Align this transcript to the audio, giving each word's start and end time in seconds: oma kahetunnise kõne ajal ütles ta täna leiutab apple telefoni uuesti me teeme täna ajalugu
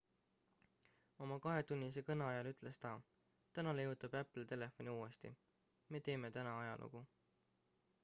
oma 1.25 1.37
kahetunnise 1.43 2.03
kõne 2.07 2.25
ajal 2.29 2.49
ütles 2.53 2.81
ta 2.87 2.95
täna 3.59 3.77
leiutab 3.81 4.19
apple 4.23 4.49
telefoni 4.55 4.99
uuesti 4.99 5.35
me 5.93 6.05
teeme 6.09 6.37
täna 6.41 6.61
ajalugu 6.67 7.09